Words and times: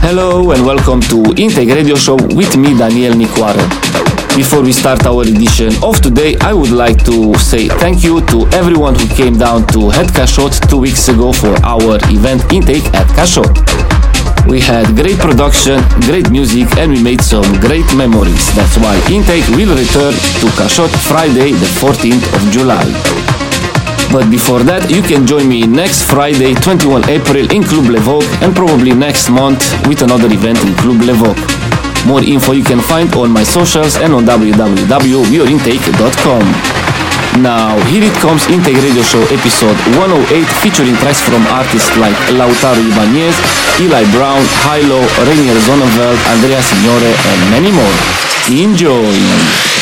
Hello 0.00 0.52
and 0.52 0.64
welcome 0.64 1.00
to 1.02 1.22
Intake 1.36 1.68
Radio 1.68 1.94
Show 1.96 2.16
with 2.16 2.56
me, 2.56 2.76
Daniel 2.78 3.12
Nicoare. 3.12 4.07
Before 4.38 4.62
we 4.62 4.72
start 4.72 5.04
our 5.04 5.22
edition 5.22 5.74
of 5.82 6.00
today, 6.00 6.36
I 6.40 6.52
would 6.54 6.70
like 6.70 7.04
to 7.06 7.34
say 7.42 7.66
thank 7.66 8.04
you 8.04 8.24
to 8.26 8.46
everyone 8.54 8.94
who 8.94 9.08
came 9.08 9.36
down 9.36 9.66
to 9.74 9.90
Head 9.90 10.14
Cachot 10.14 10.54
two 10.70 10.78
weeks 10.78 11.08
ago 11.08 11.32
for 11.32 11.58
our 11.66 11.98
event 12.06 12.46
Intake 12.52 12.86
at 12.94 13.08
Cachot. 13.18 13.50
We 14.46 14.60
had 14.60 14.94
great 14.94 15.18
production, 15.18 15.82
great 16.06 16.30
music, 16.30 16.70
and 16.78 16.92
we 16.92 17.02
made 17.02 17.20
some 17.20 17.50
great 17.58 17.90
memories. 17.98 18.46
That's 18.54 18.78
why 18.78 18.94
Intake 19.10 19.48
will 19.58 19.74
return 19.74 20.14
to 20.14 20.46
Cachot 20.54 20.94
Friday, 21.10 21.50
the 21.58 21.70
14th 21.82 22.22
of 22.38 22.42
July. 22.54 22.86
But 24.14 24.30
before 24.30 24.62
that, 24.70 24.88
you 24.88 25.02
can 25.02 25.26
join 25.26 25.48
me 25.48 25.66
next 25.66 26.04
Friday, 26.08 26.54
21 26.54 27.10
April 27.10 27.50
in 27.50 27.64
Club 27.64 27.90
Levoque 27.90 28.30
and 28.46 28.54
probably 28.54 28.94
next 28.94 29.30
month 29.30 29.66
with 29.88 30.02
another 30.02 30.30
event 30.30 30.62
in 30.62 30.72
Club 30.76 31.02
Levoque. 31.02 31.57
More 32.08 32.24
info 32.24 32.52
you 32.52 32.64
can 32.64 32.80
find 32.80 33.12
on 33.14 33.30
my 33.30 33.44
socials 33.44 33.96
and 34.00 34.14
on 34.14 34.24
www.yourintake.com. 34.24 36.42
Now, 37.44 37.76
here 37.92 38.02
it 38.02 38.14
comes 38.24 38.48
Intake 38.48 38.80
Radio 38.80 39.02
Show 39.02 39.20
episode 39.28 39.76
108 40.00 40.48
featuring 40.64 40.96
tracks 41.04 41.20
from 41.20 41.44
artists 41.52 41.92
like 42.00 42.16
Lautaro 42.32 42.80
Ibañez, 42.80 43.36
Eli 43.84 44.08
Brown, 44.10 44.40
Hi-Lo, 44.64 45.04
Reinier 45.28 45.60
Zonneveld, 45.68 46.16
Andrea 46.32 46.62
Signore 46.64 47.12
and 47.12 47.40
many 47.52 47.68
more. 47.70 47.92
Enjoy! 48.48 49.77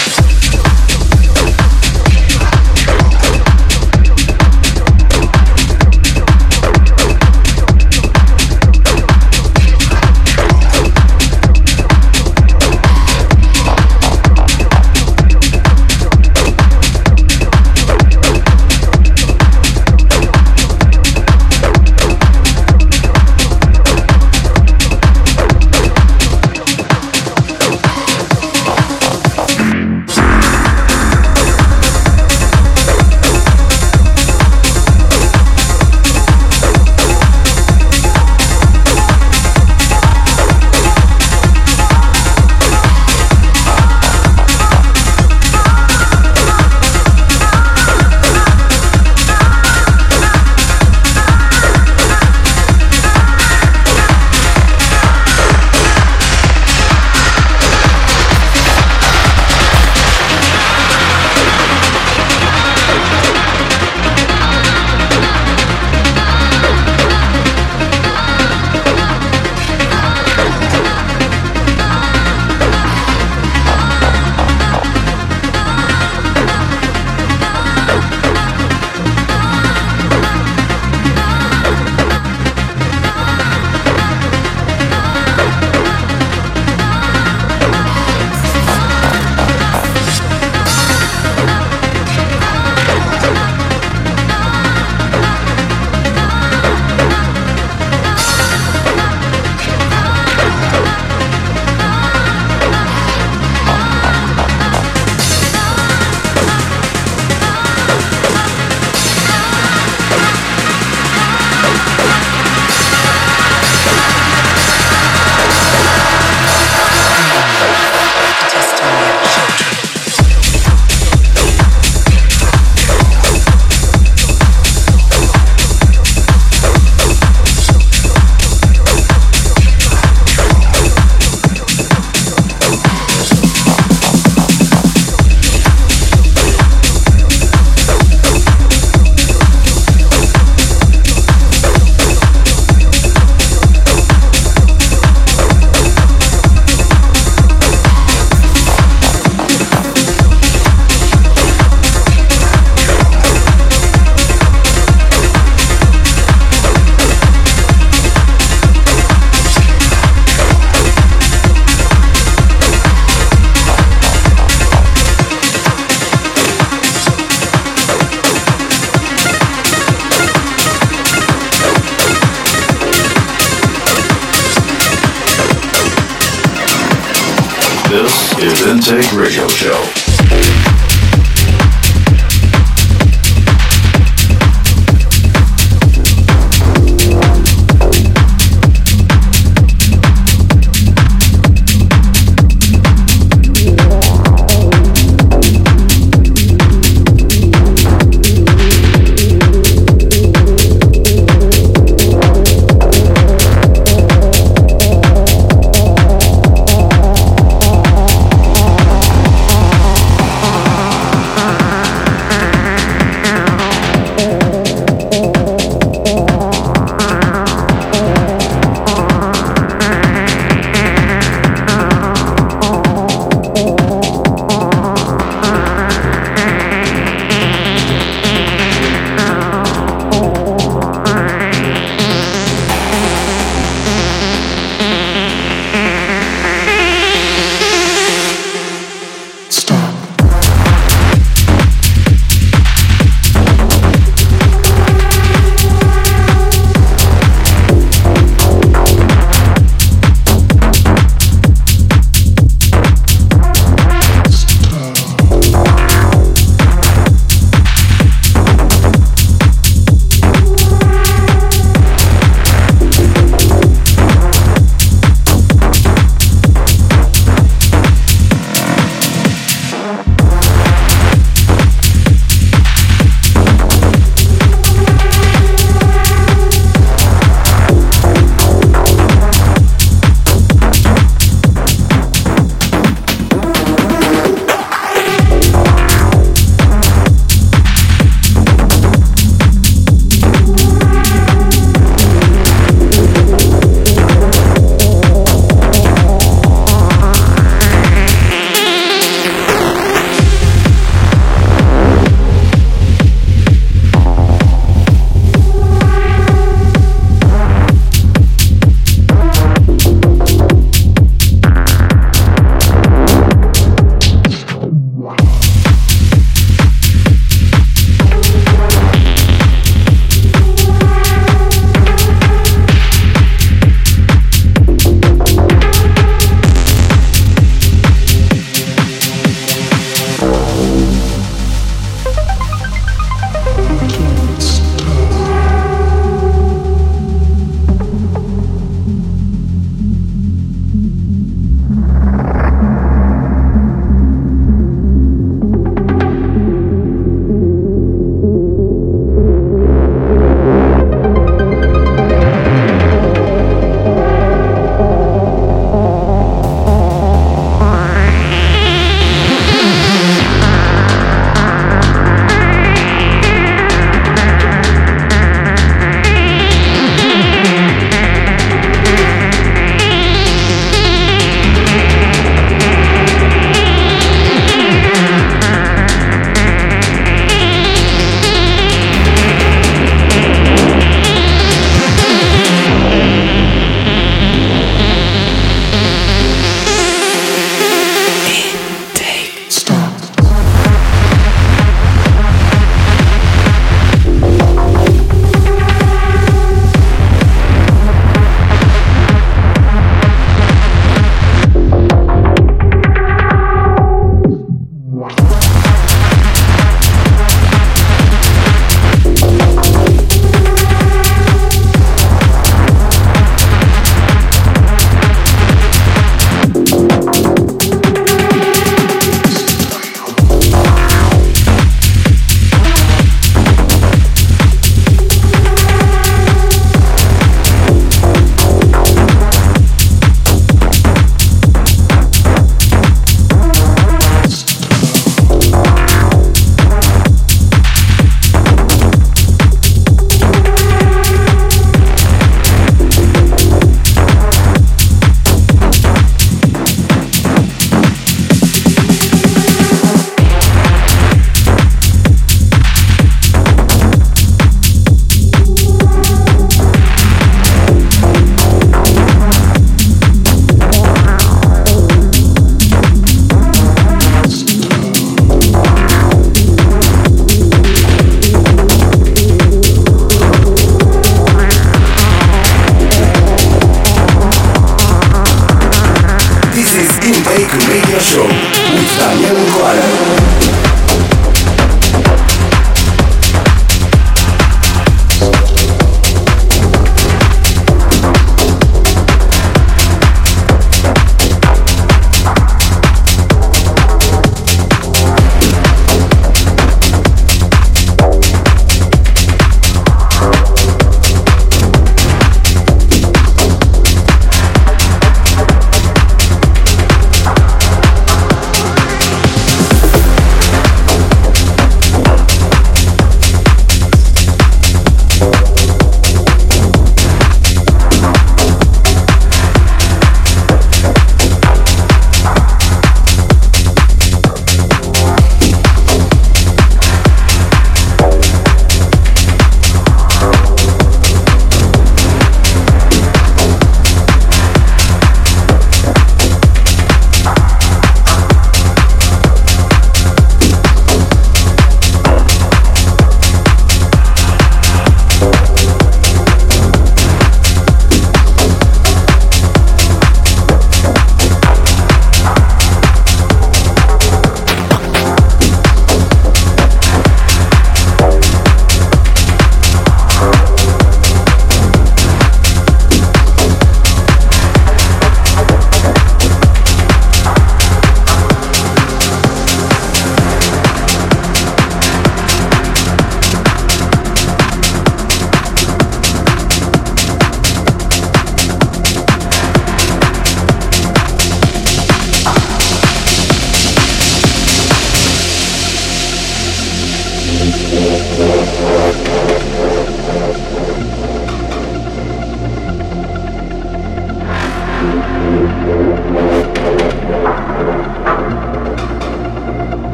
Authentic 178.89 179.19
Radio. 179.19 179.46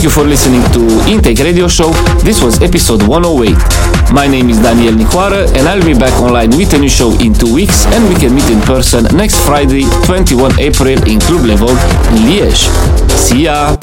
Thank 0.00 0.16
you 0.16 0.22
for 0.22 0.26
listening 0.26 0.62
to 0.72 0.80
Intake 1.12 1.44
Radio 1.44 1.68
Show. 1.68 1.92
This 2.24 2.42
was 2.42 2.62
episode 2.62 3.02
108. 3.06 3.52
My 4.14 4.26
name 4.26 4.48
is 4.48 4.56
Daniel 4.56 4.94
Nicoară 4.94 5.44
and 5.52 5.68
I'll 5.68 5.84
be 5.84 5.92
back 5.92 6.18
online 6.22 6.56
with 6.56 6.72
a 6.72 6.78
new 6.78 6.88
show 6.88 7.12
in 7.20 7.34
two 7.34 7.52
weeks 7.52 7.84
and 7.84 8.08
we 8.08 8.14
can 8.14 8.32
meet 8.34 8.48
in 8.48 8.60
person 8.60 9.04
next 9.14 9.36
Friday, 9.44 9.84
21 10.06 10.58
April 10.58 10.96
in 11.06 11.18
Club 11.20 11.44
Level 11.44 11.76
in 12.16 12.24
Liège. 12.24 12.64
See 13.14 13.42
ya! 13.42 13.76